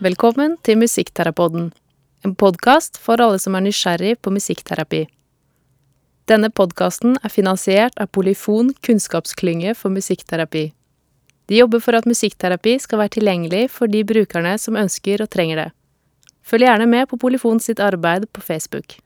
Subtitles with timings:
[0.00, 1.66] Velkommen til Musikkterapoden,
[2.24, 5.02] en podkast for alle som er nysgjerrig på musikkterapi.
[6.24, 10.62] Denne podkasten er finansiert av Polyfon kunnskapsklynge for musikkterapi.
[11.52, 15.60] De jobber for at musikkterapi skal være tilgjengelig for de brukerne som ønsker og trenger
[15.60, 15.66] det.
[16.48, 18.96] Følg gjerne med på Polyfon sitt arbeid på Facebook.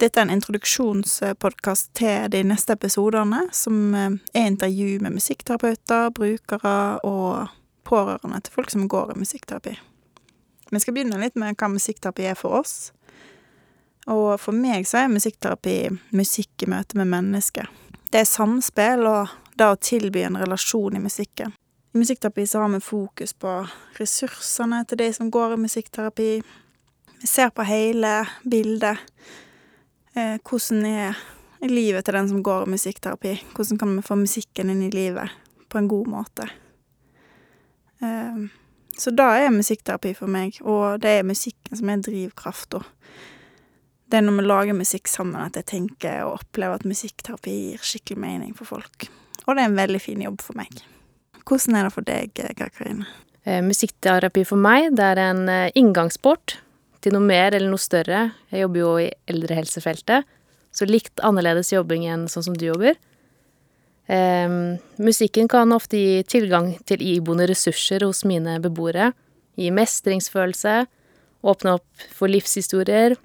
[0.00, 6.74] Dette er en introduksjonspodkast til de neste episodene, som eh, er intervju med musikkterapeuter, brukere
[7.04, 7.52] og
[7.84, 9.76] pårørende til folk som går i musikkterapi.
[10.70, 12.90] Vi skal begynne litt med hva musikkterapi er for oss.
[14.08, 15.76] Og for meg så er musikkterapi
[16.16, 17.68] musikk i møte med mennesker.
[18.08, 21.52] Det er samspill og det å tilby en relasjon i musikken.
[21.92, 23.52] I musikkterapi så har vi fokus på
[23.98, 26.30] ressursene til de som går i musikkterapi.
[27.20, 28.12] Vi ser på hele
[28.44, 29.00] bildet.
[30.14, 31.18] Eh, hvordan er
[31.68, 33.34] livet til den som går i musikkterapi?
[33.56, 35.32] Hvordan kan vi få musikken inn i livet
[35.68, 36.48] på en god måte?
[38.00, 38.48] Eh,
[38.98, 42.82] så da er musikkterapi for meg, og det er musikken som er drivkrafta.
[44.08, 47.84] Det er når vi lager musikk sammen at jeg tenker og opplever at musikkterapi gir
[47.84, 49.08] skikkelig mening for folk.
[49.46, 50.80] Og det er en veldig fin jobb for meg.
[51.48, 52.40] Hvordan er det for deg,
[52.76, 53.08] Karine?
[53.44, 56.58] Eh, musikkterapi for meg, det er en inngangssport inngangsport
[57.04, 58.24] til noe mer eller noe større.
[58.52, 60.26] Jeg jobber jo i eldrehelsefeltet,
[60.74, 62.98] så litt annerledes jobbing enn sånn som du jobber.
[64.08, 64.48] Eh,
[64.96, 69.12] musikken kan ofte gi tilgang til iboende ressurser hos mine beboere.
[69.58, 70.86] Gi mestringsfølelse,
[71.44, 73.16] åpne opp for livshistorier,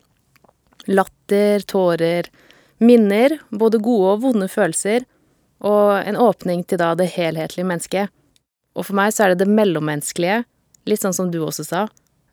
[0.92, 2.28] latter, tårer,
[2.84, 5.06] minner, både gode og vonde følelser,
[5.64, 8.12] og en åpning til da det helhetlige mennesket.
[8.76, 10.42] Og for meg så er det det mellommenneskelige,
[10.90, 11.86] litt sånn som du også sa,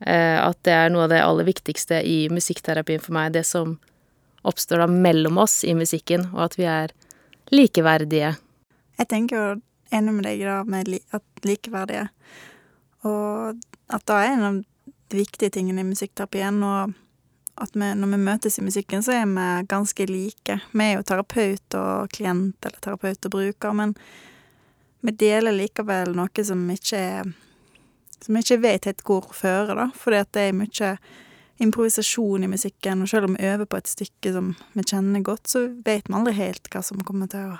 [0.02, 3.78] eh, at det er noe av det aller viktigste i musikkterapien for meg, det som
[4.42, 6.96] oppstår da mellom oss i musikken, og at vi er
[7.50, 8.34] likeverdige.
[8.98, 9.60] Jeg tenker jo
[9.96, 12.08] enig med deg da, med at likeverdige,
[13.08, 14.58] og at det er en av
[15.10, 16.92] de viktige tingene i musikkterapien, og
[17.60, 20.58] at vi, når vi møtes i musikken, så er vi ganske like.
[20.72, 23.96] Vi er jo terapeut og klient, eller terapeut og bruker, men
[25.00, 27.32] vi deler likevel noe som ikke er
[28.20, 30.88] Som vi ikke vet helt hvor fører, da, fordi at det er mye
[31.60, 35.48] improvisasjon i musikken, og selv om vi øver på et stykke som vi kjenner godt,
[35.48, 37.58] så vet vi aldri helt hva som kommer til å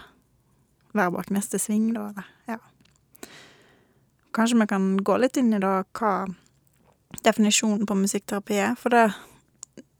[0.97, 2.61] være bak neste sving, da, eller ja.
[4.35, 6.15] Kanskje vi kan gå litt inn i da hva
[7.27, 9.09] definisjonen på musikkterapi er, for det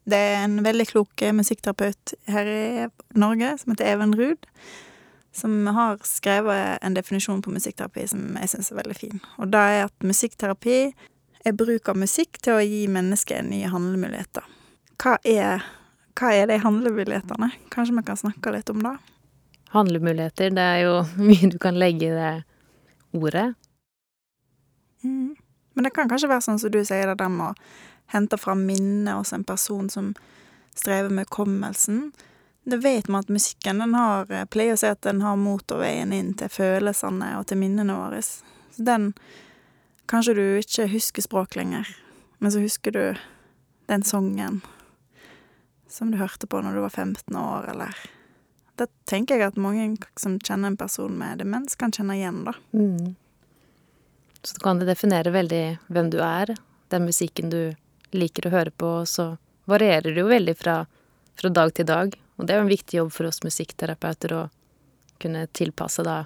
[0.09, 2.87] det er en veldig klok musikkterapeut her i
[3.19, 4.47] Norge som heter Even Ruud,
[5.31, 9.21] som har skrevet en definisjon på musikkterapi som jeg syns er veldig fin.
[9.37, 10.79] Og det er at musikkterapi
[11.45, 14.45] er bruk av musikk til å gi mennesket nye handlemuligheter.
[15.01, 15.65] Hva er,
[16.19, 17.51] hva er de handlemulighetene?
[17.73, 18.95] Kanskje vi kan snakke litt om det?
[19.73, 20.95] Handlemuligheter, det er jo
[21.29, 22.33] mye du kan legge i det
[23.17, 23.53] ordet.
[25.03, 25.35] Mm.
[25.73, 28.65] Men det kan kanskje være sånn som du sier, det der med å hente fram
[28.67, 30.11] minnet hos en person som
[30.75, 32.11] strever med hukommelsen.
[32.63, 36.13] Det vet vi at musikken den har eh, pleier å si at den har motorveien
[36.13, 38.21] inn til følelsene og til minnene våre.
[38.21, 39.13] Så den
[40.11, 41.87] Kanskje du ikke husker språk lenger,
[42.43, 43.03] men så husker du
[43.87, 44.59] den sangen
[45.87, 47.95] som du hørte på når du var 15 år, eller
[48.75, 49.85] Da tenker jeg at mange
[50.17, 52.55] som kjenner en person med demens, kan kjenne igjen, da.
[52.73, 53.15] Mm.
[54.41, 56.55] Så kan det definere veldig hvem du er,
[56.89, 57.75] den musikken du
[58.11, 59.35] liker å høre på, så
[59.69, 60.79] varierer det jo veldig fra,
[61.37, 62.15] fra dag til dag.
[62.35, 64.41] Og det er jo en viktig jobb for oss musikkterapeuter å
[65.21, 66.23] kunne tilpasse da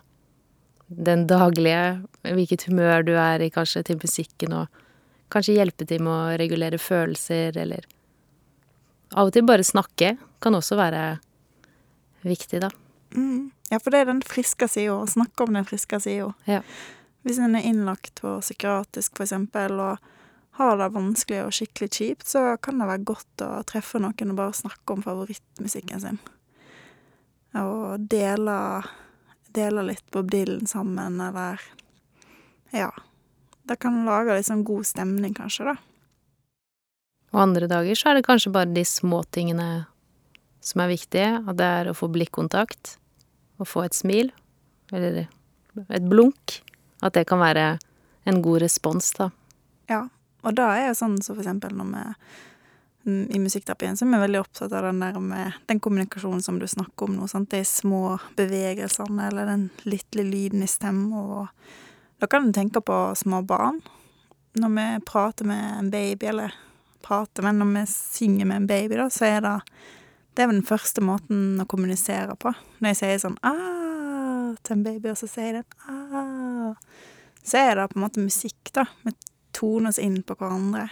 [0.88, 4.82] den daglige, hvilket humør du er i kanskje til musikken, og
[5.34, 7.88] kanskje hjelpe til med å regulere følelser, eller
[9.16, 11.04] av og til bare snakke kan også være
[12.26, 12.70] viktig, da.
[13.16, 13.52] Mm.
[13.72, 16.32] Ja, for det er den friske sida, å snakke om den friske sida.
[16.50, 16.62] Ja.
[17.26, 22.28] Hvis en er innlagt på psykiatrisk, for eksempel, og har det vanskelig og skikkelig kjipt,
[22.30, 26.20] så kan det være godt å treffe noen og bare snakke om favorittmusikken sin.
[27.60, 28.56] Og dele,
[29.56, 31.62] dele litt Bob Dylan sammen, eller
[32.74, 32.92] Ja.
[33.66, 35.76] Det kan lage litt sånn god stemning, kanskje, da.
[37.34, 39.88] Og andre dager så er det kanskje bare de små tingene
[40.62, 41.32] som er viktige.
[41.50, 42.98] At det er å få blikkontakt,
[43.58, 44.30] å få et smil,
[44.94, 45.26] eller
[45.90, 46.60] et blunk.
[47.02, 47.80] At det kan være
[48.26, 49.32] en god respons, da.
[49.90, 50.06] Ja,
[50.46, 52.06] og da er jo sånn som så for eksempel når vi
[53.06, 57.06] i musikkterapien som er veldig opptatt av den der med den kommunikasjonen som du snakker
[57.06, 61.48] om nå, sant, de små bevegelsene eller den lille lyden i stemmen,
[62.20, 63.82] da kan du tenke på små barn.
[64.58, 66.54] Når vi prater med en baby, eller
[67.04, 69.60] prater, men når vi synger med en baby, da, så er det
[70.36, 72.52] Det er vel den første måten å kommunisere på.
[72.80, 76.74] Når jeg sier sånn ah til en baby, og så sier den ah,
[77.46, 78.84] så er det på en måte musikk, da.
[79.06, 79.14] Vi
[79.56, 80.90] toner oss inn på hverandre.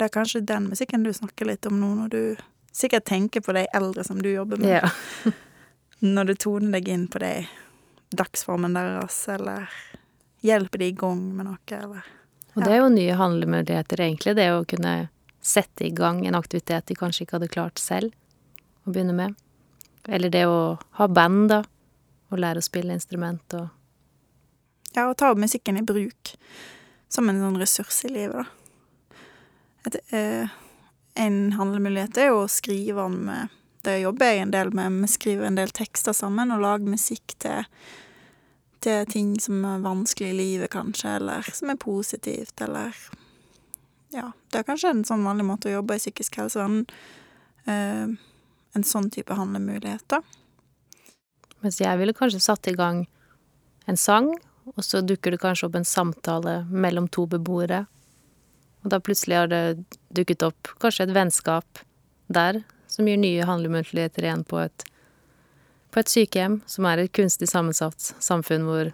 [0.00, 2.20] Det er kanskje den musikken du snakker litt om nå, når du
[2.72, 4.78] sikkert tenker på de eldre som du jobber med.
[4.80, 4.88] Ja.
[6.00, 7.34] Når du toner deg inn på de
[8.16, 9.66] dagsformen deres, eller
[10.40, 12.06] hjelper de i gang med noe, eller
[12.54, 14.32] Og det er jo nye handlemuligheter, egentlig.
[14.38, 14.94] Det å kunne
[15.44, 18.14] sette i gang en aktivitet de kanskje ikke hadde klart selv
[18.88, 19.36] å begynne med.
[20.08, 21.60] Eller det å ha band, da.
[22.32, 23.68] Og lære å spille instrument og
[24.96, 26.32] Ja, og ta musikken i bruk
[27.12, 28.59] som en sånn ressurs i livet, da.
[29.86, 30.48] Et, eh,
[31.14, 33.48] en handlemulighet er jo å skrive om eh,
[33.80, 34.98] Det jobber jeg en del med.
[35.00, 37.64] Vi skriver en del tekster sammen og lager musikk til,
[38.84, 42.92] til ting som er vanskelig i livet, kanskje, eller som er positivt, eller
[44.12, 46.82] Ja, det er kanskje en sånn vanlig måte å jobbe i psykisk helsevern.
[47.64, 48.12] Eh,
[48.76, 50.20] en sånn type handlemulighet, da.
[51.64, 53.06] Mens jeg ville kanskje satt i gang
[53.88, 54.32] en sang,
[54.76, 57.86] og så dukker det kanskje opp en samtale mellom to beboere.
[58.84, 59.62] Og da plutselig har det
[60.16, 61.82] dukket opp kanskje et vennskap
[62.32, 64.86] der, som gir nye handlemuligheter igjen på et,
[65.90, 68.92] på et sykehjem, som er et kunstig sammensatt samfunn hvor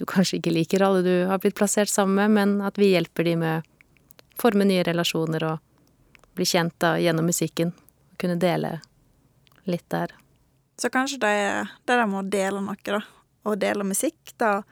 [0.00, 3.26] du kanskje ikke liker alle du har blitt plassert sammen med, men at vi hjelper
[3.26, 5.58] de med å forme nye relasjoner og
[6.38, 7.74] bli kjent da gjennom musikken.
[8.12, 8.78] Og kunne dele
[9.68, 10.14] litt der.
[10.80, 11.34] Så kanskje det,
[11.84, 13.02] der med å dele noe, da,
[13.44, 14.62] og dele musikk, da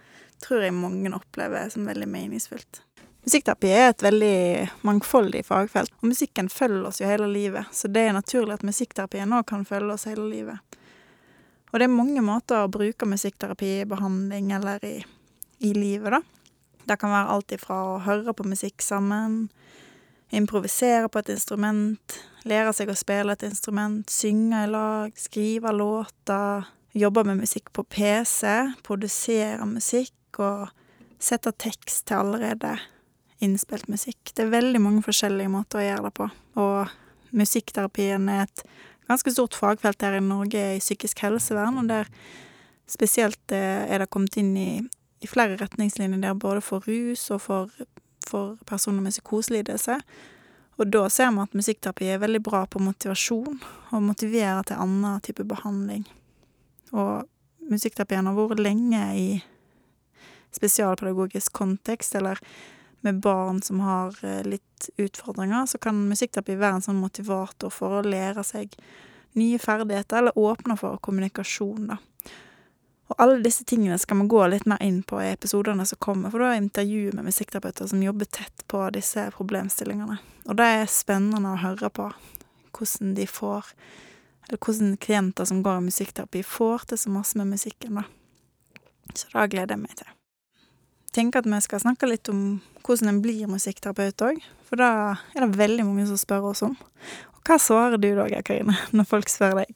[0.41, 2.81] tror jeg mange opplever som veldig meningsfullt.
[3.29, 8.07] Musikkterapi er et veldig mangfoldig fagfelt, og musikken følger oss jo hele livet, så det
[8.09, 10.79] er naturlig at musikkterapien òg kan følge oss hele livet.
[11.69, 14.95] Og det er mange måter å bruke musikkterapi i behandling eller i,
[15.61, 16.23] i livet, da.
[16.89, 19.51] Det kan være alt ifra å høre på musikk sammen,
[20.33, 26.65] improvisere på et instrument, lære seg å spille et instrument, synge i lag, skrive låter,
[26.97, 30.71] jobbe med musikk på PC, produsere musikk og
[31.21, 32.79] sette tekst til allerede
[33.45, 34.33] innspilt musikk.
[34.35, 36.29] Det er veldig mange forskjellige måter å gjøre det på,
[36.63, 38.63] og musikkterapien er et
[39.09, 42.09] ganske stort fagfelt her i Norge i psykisk helsevern, og der
[42.89, 44.71] spesielt er det kommet inn i,
[45.21, 47.73] i flere retningslinjer der både for rus og for,
[48.29, 49.99] for personer med psykoselidelse.
[50.79, 53.59] Og da ser vi at musikkterapi er veldig bra på motivasjon,
[53.91, 56.05] og motiverer til annen type behandling.
[56.95, 57.27] Og
[57.69, 59.29] musikkterapien har vært lenge i
[60.55, 62.39] spesialpedagogisk kontekst, eller
[63.07, 68.07] med barn som har litt utfordringer, så kan musikkterapi være en sånn motivator for å
[68.07, 68.75] lære seg
[69.39, 71.99] nye ferdigheter, eller åpne for kommunikasjon, da.
[73.09, 76.33] Og alle disse tingene skal vi gå litt mer inn på i episodene som kommer,
[76.33, 80.19] for da er intervju med musikkterapeuter som jobber tett på disse problemstillingene.
[80.49, 82.11] Og det er spennende å høre på
[82.77, 83.73] hvordan de får
[84.49, 88.07] Eller hvordan klienter som går i musikkterapi, får til så masse med musikken, da.
[89.13, 90.18] Så det gleder jeg meg til.
[91.15, 94.91] Tenker at vi skal snakke litt om hvordan en blir musikkterapeut òg, for da
[95.35, 96.77] er det veldig mange som spør oss om.
[97.35, 99.73] Og hva svarer du da, Karine, når folk spør deg?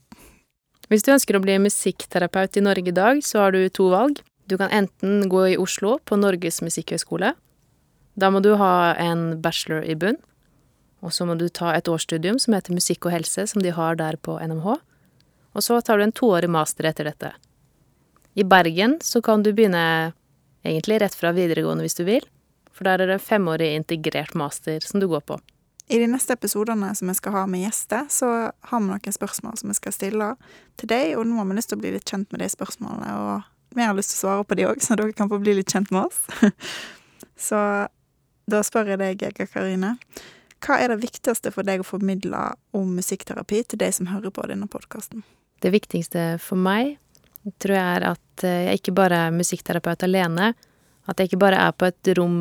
[0.93, 4.21] Hvis du ønsker å bli musikkterapeut i Norge i dag, så har du to valg.
[4.51, 7.33] Du kan enten gå i Oslo, på Norges musikkhøgskole.
[8.13, 10.19] Da må du ha en bachelor i bunn.
[11.03, 13.97] Og så må du ta et årsstudium som heter musikk og helse, som de har
[13.99, 14.77] der på NMH.
[15.57, 17.33] Og så tar du en toårig master etter dette.
[18.37, 20.13] I Bergen så kan du begynne
[20.65, 22.27] egentlig rett fra videregående hvis du vil,
[22.73, 25.39] for der er det en femårig integrert master som du går på.
[25.93, 29.59] I de neste episodene som vi skal ha med gjester, så har vi noen spørsmål
[29.61, 30.29] som vi skal stille
[30.81, 33.17] til deg, og nå har vi lyst til å bli litt kjent med de spørsmålene,
[33.19, 35.57] og vi har lyst til å svare på de òg, så dere kan få bli
[35.59, 36.23] litt kjent med oss.
[37.49, 37.59] så
[38.49, 39.97] da spør jeg deg, Ega Karine,
[40.63, 44.47] hva er det viktigste for deg å formidle om musikkterapi til de som hører på
[44.47, 45.27] denne podkasten?
[45.63, 46.97] Det viktigste for meg
[47.63, 50.53] tror jeg er at jeg ikke bare er musikkterapeut alene,
[51.11, 52.37] at jeg ikke bare er på et rom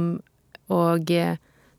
[0.71, 1.09] og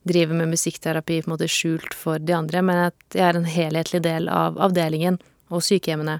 [0.03, 3.49] driver med musikkterapi på en måte skjult for de andre, men at jeg er en
[3.49, 5.21] helhetlig del av avdelingen
[5.53, 6.19] og sykehjemmene.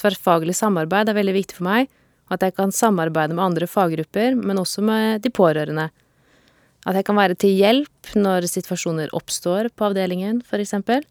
[0.00, 1.90] Tverrfaglig samarbeid er veldig viktig for meg,
[2.32, 5.90] at jeg kan samarbeide med andre faggrupper, men også med de pårørende.
[6.84, 11.04] At jeg kan være til hjelp når situasjoner oppstår på avdelingen, eksempel,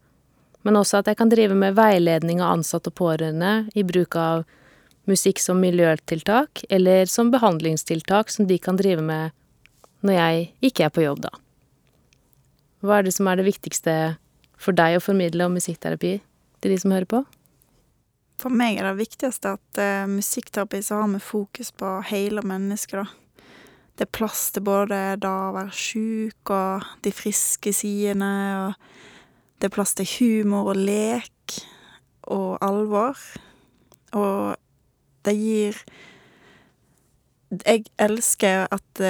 [0.64, 4.44] men også at jeg kan drive med veiledning av ansatte og pårørende i bruk av
[5.10, 9.34] musikk som miljøtiltak, eller som behandlingstiltak som de kan drive med
[10.04, 11.32] når jeg ikke er på jobb, da.
[12.84, 13.94] Hva er det som er det viktigste
[14.60, 16.18] for deg å formidle om musikkterapi
[16.60, 17.22] til de som hører på?
[18.40, 23.04] For meg er det viktigste at uh, musikkterapi så har vi fokus på hele mennesket,
[23.04, 23.06] da.
[23.94, 29.68] Det er plass til både det å være sjuk og de friske sidene, og det
[29.68, 31.60] er plass til humor og lek
[32.34, 33.20] og alvor.
[34.18, 34.63] Og
[35.24, 35.78] det gir
[37.64, 39.00] Jeg elsker at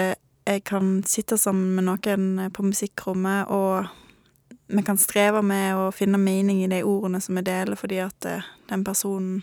[0.45, 3.87] jeg kan sitte sammen med noen på musikkrommet, og
[4.67, 8.29] vi kan streve med å finne mening i de ordene som vi deler, fordi at
[8.29, 9.43] eh, den personen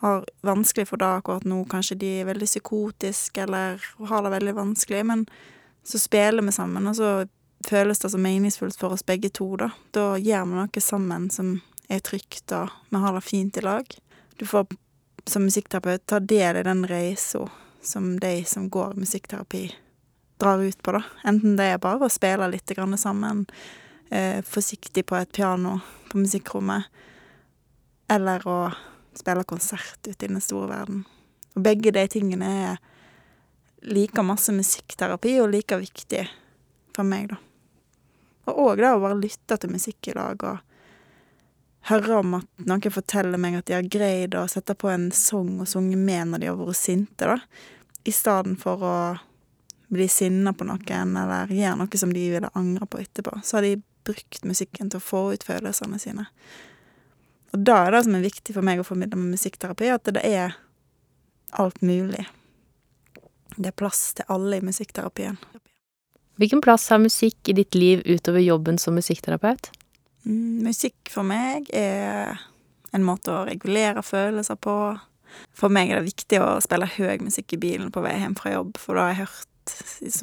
[0.00, 1.64] har vanskelig for det akkurat nå.
[1.70, 5.26] Kanskje de er veldig psykotiske eller har det veldig vanskelig, men
[5.84, 7.10] så spiller vi sammen, og så
[7.66, 9.70] føles det så meningsfullt for oss begge to, da.
[9.92, 11.58] Da gjør vi noe sammen som
[11.90, 13.98] er trygt, og vi har det fint i lag.
[14.40, 14.70] Du får
[15.30, 17.46] som musikkterapeut ta del i den reisa
[17.82, 19.76] som de som går musikkterapi,
[20.40, 21.02] drar ut på, da.
[21.24, 23.46] Enten det er bare å spille litt sammen,
[24.10, 26.84] eh, forsiktig på et piano på musikkrommet,
[28.08, 28.74] eller å
[29.14, 31.04] spille konsert ute i den store verden.
[31.54, 32.78] Og begge de tingene er
[33.82, 36.28] like masse musikkterapi og like viktig
[36.94, 37.36] for meg, da.
[38.46, 40.58] Og òg det å bare lytte til musikk i lag og
[41.88, 45.60] høre om at noen forteller meg at de har greid å sette på en sang
[45.62, 47.38] og sunge med når de har vært sinte, da,
[48.04, 48.96] i stedet for å
[49.90, 53.40] bli sinna på noen eller gjøre noe som de ville angre på etterpå.
[53.42, 56.28] Så har de brukt musikken til å få ut følelsene sine.
[57.50, 60.22] Og da er det som er viktig for meg å formidle med musikkterapi, at det
[60.22, 60.54] er
[61.58, 62.22] alt mulig.
[63.56, 65.40] Det er plass til alle i musikkterapien.
[66.40, 69.72] Hvilken plass har musikk i ditt liv utover jobben som musikkterapeut?
[70.26, 72.40] Mm, musikk for meg er
[72.96, 74.74] en måte å regulere følelser på.
[75.56, 78.56] For meg er det viktig å spille høy musikk i bilen på vei hjem fra
[78.56, 79.46] jobb, for da har jeg hørt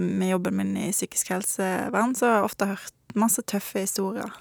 [0.01, 4.33] Med jobben min i psykisk helsevern, så har jeg ofte hørt masse tøffe historier.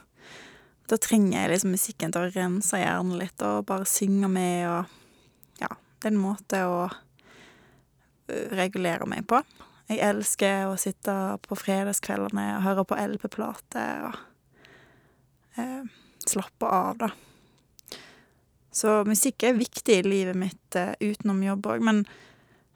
[0.90, 5.60] Da trenger jeg liksom musikken til å rense hjernen litt og bare synge med og
[5.60, 5.68] Ja,
[6.00, 6.80] det er en måte å
[8.56, 9.42] regulere meg på.
[9.86, 14.18] Jeg elsker å sitte på fredagskveldene og høre på LP-plater og
[16.26, 17.10] slappe av, da.
[18.76, 22.02] Så musikk er viktig i livet mitt eh, utenom jobb òg, men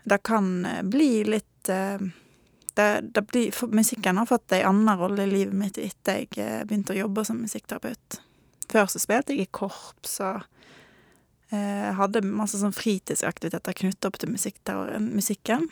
[0.08, 0.46] det kan
[0.88, 2.00] bli litt eh,
[2.74, 6.94] det, det blir, Musikken har fått ei anna rolle i livet mitt etter jeg begynte
[6.94, 8.20] å jobbe som musikkterapeut.
[8.70, 10.40] Før så spilte jeg i korps og
[11.52, 15.68] eh, hadde masse sånn fritidsaktiviteter knyttet opp til musikken.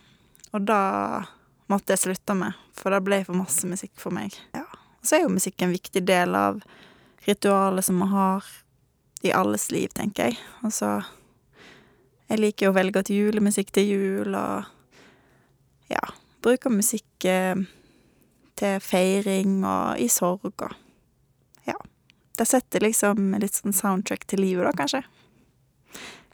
[0.52, 0.82] Og da
[1.72, 4.36] måtte jeg slutte med, for det ble for masse musikk for meg.
[4.56, 4.66] Ja.
[5.00, 6.60] Så er jo musikk en viktig del av
[7.26, 8.44] ritualet som vi har
[9.20, 10.38] i alles liv, tenker jeg.
[10.62, 11.02] Altså
[12.28, 14.66] Jeg liker å velge ut julemusikk til jul, og
[15.88, 16.02] ja,
[16.44, 17.56] bruker musikk eh,
[18.58, 20.74] til feiring og i sorg og
[21.66, 21.76] Ja.
[22.38, 25.02] Det setter liksom litt sånn soundtrack til livet, da, kanskje.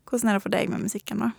[0.05, 1.31] Hvordan er det for deg med musikken, da?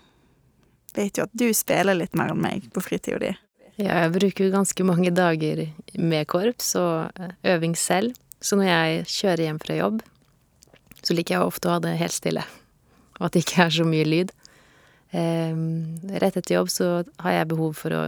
[0.95, 3.33] Vet jo at du spiller litt mer enn meg på fritida di.
[3.75, 5.65] Ja, jeg bruker ganske mange dager
[5.99, 8.15] med korps og eh, øving selv.
[8.45, 10.03] Så når jeg kjører hjem fra jobb,
[11.01, 12.43] så liker jeg ofte å ha det helt stille.
[13.17, 14.33] Og at det ikke er så mye lyd.
[15.15, 15.57] Eh,
[16.21, 16.89] rett etter jobb så
[17.23, 18.03] har jeg behov for å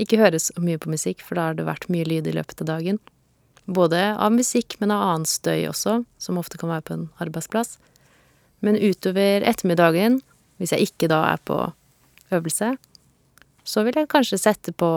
[0.00, 2.62] ikke høre så mye på musikk, for da har det vært mye lyd i løpet
[2.64, 3.00] av dagen.
[3.66, 7.76] Både av musikk, men av annen støy også, som ofte kan være på en arbeidsplass.
[8.64, 10.20] Men utover ettermiddagen,
[10.60, 11.58] hvis jeg ikke da er på
[12.32, 12.76] øvelse,
[13.66, 14.90] så vil jeg kanskje sette på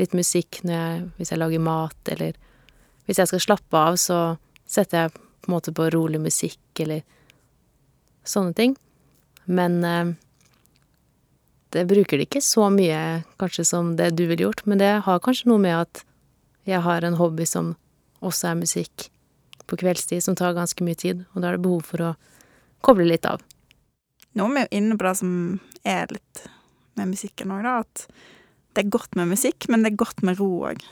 [0.00, 2.34] litt musikk jeg, hvis jeg lager mat, eller
[3.06, 4.20] hvis jeg skal slappe av, så
[4.66, 7.04] setter jeg på en måte på rolig musikk, eller
[8.26, 8.76] sånne ting.
[9.46, 10.14] Men eh,
[11.74, 15.22] det bruker det ikke så mye kanskje som det du ville gjort, men det har
[15.22, 16.02] kanskje noe med at
[16.66, 17.74] jeg har en hobby som
[18.26, 19.08] også er musikk
[19.66, 22.12] på kveldstid, som tar ganske mye tid, og da er det behov for å
[22.86, 23.42] koble litt av.
[24.36, 25.30] Vi jo inne på det som
[25.86, 26.42] er litt
[26.98, 28.06] med musikken òg, da, at
[28.76, 30.82] det er godt med musikk, men det er godt med ro òg.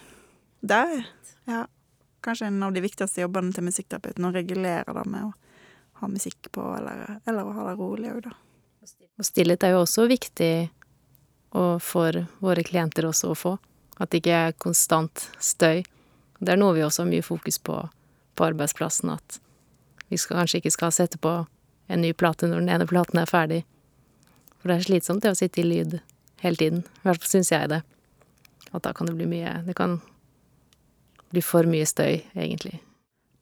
[0.64, 1.04] Det er
[1.50, 1.64] ja,
[2.24, 5.32] kanskje en av de viktigste jobbene til musikkterapeuten, å regulere det med å
[6.00, 8.34] ha musikk på, eller, eller å ha det rolig òg, da.
[9.14, 10.54] Og stillhet er jo også viktig
[11.80, 13.52] for våre klienter også å få.
[14.02, 15.84] At det ikke er konstant støy.
[16.40, 17.78] Det er noe vi også har mye fokus på
[18.34, 19.40] på arbeidsplassen, at
[20.08, 21.34] vi skal, kanskje ikke skal sette på
[21.86, 23.62] en ny plate når den ene platen er ferdig.
[24.58, 25.98] For det er slitsomt det å sitte i lyd
[26.42, 26.84] hele tiden.
[27.02, 27.82] I hvert fall syns jeg det.
[28.72, 30.00] At da kan det bli mye Det kan
[31.34, 32.78] bli for mye støy, egentlig.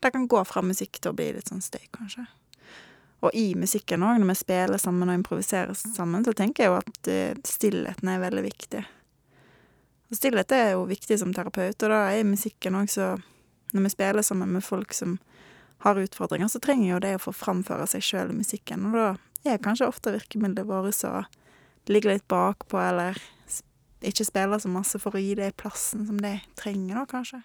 [0.02, 2.26] Det kan gå fra musikk til å bli litt sånn støy, kanskje.
[3.22, 6.78] Og i musikken òg, når vi spiller sammen og improviserer sammen, så tenker jeg jo
[6.80, 8.82] at uh, stillheten er veldig viktig.
[10.10, 13.14] Og stillhet er jo viktig som terapeut, og da er musikken òg så
[13.72, 15.14] Når vi spiller sammen med folk som
[15.80, 19.06] har utfordringer, så trenger jo det å få framføre seg sjøl i musikken, og da
[19.48, 21.22] er kanskje ofte virkemidlet vårt å
[21.88, 23.16] ligge litt bakpå, eller
[24.04, 27.40] ikke spille så masse for å gi det plassen som de trenger, da, kanskje.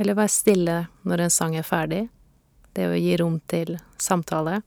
[0.00, 0.76] Eller være stille
[1.08, 2.06] når en sang er ferdig.
[2.72, 4.62] Det å gi rom til samtale.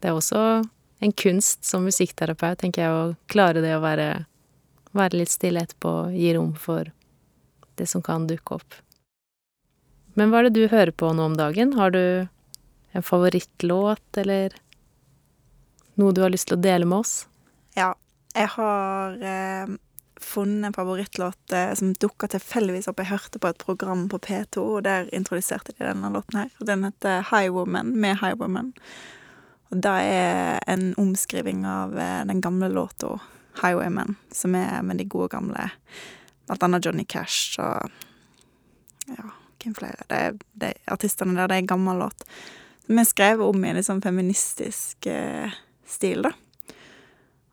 [0.00, 0.42] Det er også
[1.00, 4.10] en kunst som musikkterapeut, tenker jeg, å klare det å være
[4.96, 6.90] være litt stille etterpå, gi rom for
[7.78, 8.78] det som kan dukke opp.
[10.18, 11.76] Men hva er det du hører på nå om dagen?
[11.78, 12.26] Har du
[12.90, 14.56] en favorittlåt, eller
[16.00, 17.14] noe du har lyst til å dele med oss?
[17.78, 17.92] Ja,
[18.34, 19.76] jeg har eh,
[20.24, 23.00] funnet en favorittlåt eh, som dukka tilfeldigvis opp.
[23.02, 26.52] Jeg hørte på et program på P2, og der introduserte de denne låten her.
[26.58, 28.72] Den heter High Woman med High Woman.
[29.70, 33.18] Og det er en omskriving av eh, den gamle låta
[33.60, 35.70] Highwaymen, som er med de gode gamle
[36.46, 37.90] Blant annet Johnny Cash og
[39.10, 40.06] Ja, hvem flere?
[40.08, 42.24] Det er, de artistene der, det er en gammel låt.
[42.90, 45.50] Er skrevet om i en litt sånn feministisk eh,
[45.86, 46.32] stil, da.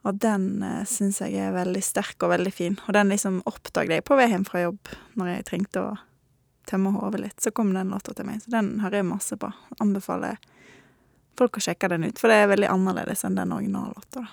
[0.08, 2.78] Og den eh, syns jeg er veldig sterk og veldig fin.
[2.88, 5.96] Og den liksom oppdaget jeg på vei hjem fra jobb, når jeg trengte å
[6.68, 7.40] tømme hodet litt.
[7.44, 9.52] Så kom den låta til meg, så den hører jeg masse på.
[9.84, 10.40] Anbefaler
[11.38, 14.28] folk å sjekke den ut, for det er veldig annerledes enn den originallåta, da.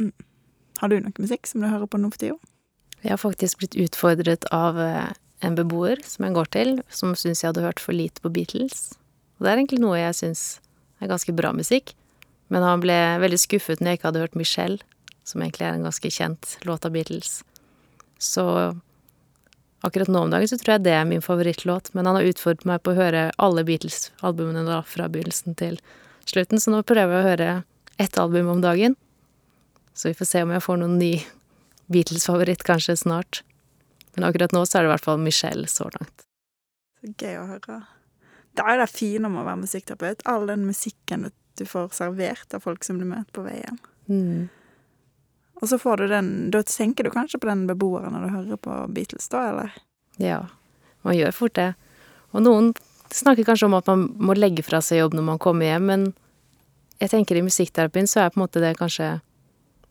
[0.00, 0.12] Mm.
[0.80, 2.36] Har du noe musikk som du hører på nå for tida?
[3.04, 5.12] Jeg har faktisk blitt utfordret av eh,
[5.46, 8.96] en beboer som jeg går til, som syns jeg hadde hørt for lite på Beatles.
[9.38, 10.42] Og det er egentlig noe jeg syns
[11.02, 11.94] er ganske bra musikk.
[12.52, 14.78] Men han ble veldig skuffet når jeg ikke hadde hørt Michelle,
[15.24, 17.38] som egentlig er en ganske kjent låt av Beatles.
[18.20, 18.44] Så
[19.84, 22.66] akkurat nå om dagen så tror jeg det er min favorittlåt, men han har utfordret
[22.68, 25.80] meg på å høre alle Beatles-albumene da, fra begynnelsen til
[26.28, 27.48] slutten, så nå prøver jeg å høre
[28.00, 28.96] ett album om dagen.
[29.94, 31.12] Så vi får se om jeg får noen ny
[31.92, 33.42] Beatles-favoritt kanskje snart.
[34.14, 36.26] Men akkurat nå så er det i hvert fall Michelle så langt.
[37.00, 37.80] Så gøy å høre.
[38.54, 40.24] Det er jo det fine med å være musikkterapeut.
[40.30, 41.30] All den musikken du
[41.62, 43.78] får servert av folk som du møter på veien.
[44.10, 44.48] Mm.
[45.62, 48.60] Og så får du den Da tenker du kanskje på den beboeren når du hører
[48.60, 49.76] på Beatles, da, eller?
[50.20, 50.40] Ja,
[51.06, 51.70] man gjør fort det.
[52.34, 52.72] Og noen
[53.14, 56.08] snakker kanskje om at man må legge fra seg jobb når man kommer hjem, men
[56.98, 59.18] jeg tenker i musikkterapien så er på en måte det kanskje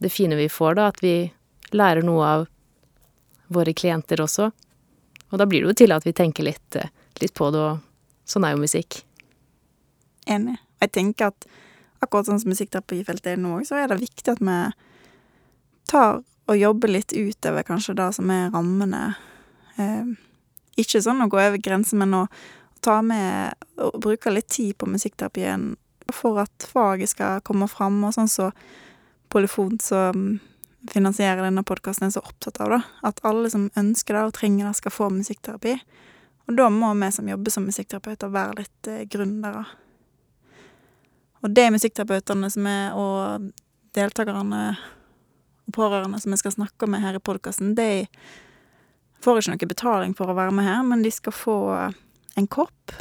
[0.03, 1.31] det fine vi får, da, at vi
[1.71, 2.45] lærer noe av
[3.53, 4.49] våre klienter også.
[5.31, 6.77] Og da blir det jo til at vi tenker litt,
[7.21, 8.99] litt på det, og sånn er jo musikk.
[10.27, 10.57] Enig.
[10.83, 11.47] Jeg tenker at
[12.03, 14.59] akkurat sånn som musikkterapifeltet er nå så er det viktig at vi
[15.89, 19.13] tar og jobber litt utover kanskje det som er rammene.
[19.79, 20.11] Eh,
[20.79, 22.23] ikke sånn å gå over grensen, men å
[22.83, 25.71] ta med og bruke litt tid på musikkterapien
[26.11, 28.51] for at faget skal komme fram, og sånn så
[29.33, 30.41] Polyfon som
[30.91, 32.81] finansierer denne podkasten, er så opptatt av, da.
[33.07, 35.77] At alle som ønsker det og trenger det, skal få musikkterapi.
[36.49, 39.63] Og da må vi som jobber som musikkterapeuter, være litt eh, gründere.
[41.43, 43.51] Og de musikkterapeutene som er, og
[43.97, 44.63] deltakerne
[45.67, 48.05] og pårørende som vi skal snakke med her i podkasten, de
[49.23, 51.57] får ikke noe betaling for å være med her, men de skal få
[52.39, 52.95] en kopp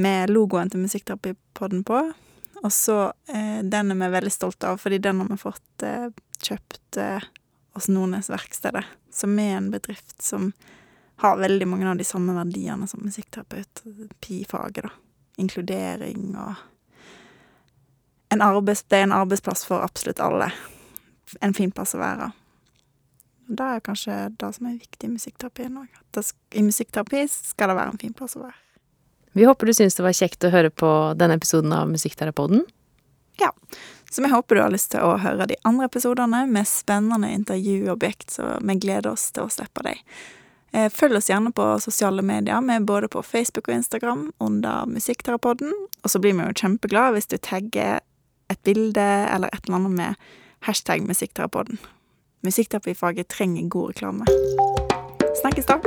[0.00, 2.00] med logoen til Musikkterapipodden på.
[2.64, 2.98] Og så
[3.28, 6.08] eh, Den er vi veldig stolte av, fordi den har vi fått eh,
[6.40, 7.26] kjøpt eh,
[7.76, 10.52] hos Nordnes Verkstedet, som er en bedrift som
[11.22, 13.84] har veldig mange av de samme verdiene som musikkterapeut,
[14.24, 14.94] pi-faget, da.
[15.42, 16.54] Inkludering og
[18.42, 20.52] arbeids, Det er en arbeidsplass for absolutt alle.
[21.40, 22.32] En fin plass å være.
[23.46, 25.88] Det er kanskje det som er viktig i musikkterapien òg.
[26.54, 28.56] I musikkterapi skal det være en fin plass å være.
[29.34, 32.62] Vi håper du syns det var kjekt å høre på denne episoden av Musikkterapoden.
[33.42, 33.50] Ja,
[34.10, 38.30] så vi håper du har lyst til å høre de andre episodene med spennende intervjuobjekt,
[38.30, 39.98] så vi gleder oss til å slippe dem.
[40.74, 44.86] Eh, følg oss gjerne på sosiale medier, vi er både på Facebook og Instagram under
[44.86, 45.74] Musikkterapoden.
[46.02, 48.00] Og så blir vi jo kjempeglade hvis du tagger
[48.50, 49.04] et bilde
[49.34, 50.14] eller et eller annet med
[50.68, 51.78] hashtag musikkterapeuten.
[52.44, 54.24] Musikkterapifaget trenger god reklame.
[55.40, 55.78] Snakkes da!